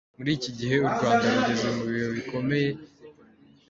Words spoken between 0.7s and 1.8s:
u Rwanda rugeze